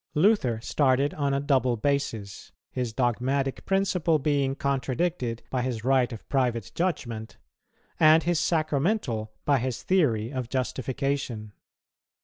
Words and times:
Luther 0.15 0.59
started 0.61 1.13
on 1.13 1.31
a 1.31 1.39
double 1.39 1.77
basis, 1.77 2.51
his 2.71 2.91
dogmatic 2.91 3.67
principle 3.67 4.17
being 4.17 4.55
contradicted 4.55 5.43
by 5.51 5.61
his 5.61 5.83
right 5.83 6.11
of 6.11 6.27
private 6.27 6.71
judgment, 6.73 7.37
and 7.99 8.23
his 8.23 8.39
sacramental 8.39 9.31
by 9.45 9.59
his 9.59 9.83
theory 9.83 10.33
of 10.33 10.49
justification. 10.49 11.53